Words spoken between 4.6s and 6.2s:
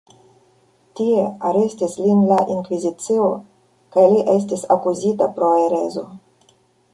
akuzita pro herezo.